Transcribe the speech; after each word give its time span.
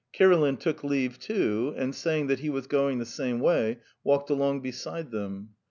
Kirilin 0.13 0.57
took 0.57 0.83
leave 0.83 1.19
too, 1.19 1.75
and 1.77 1.93
saying 1.93 2.25
that 2.25 2.39
he 2.39 2.49
was 2.49 2.65
going 2.65 2.97
the 2.97 3.05
same 3.05 3.39
way, 3.39 3.77
went 4.03 4.31
along 4.31 4.61
beside 4.61 5.11
them. 5.11 5.49